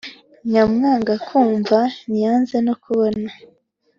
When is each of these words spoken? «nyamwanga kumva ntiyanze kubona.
«nyamwanga 0.51 1.13
kumva 1.27 1.77
ntiyanze 2.09 2.57
kubona. 2.83 3.29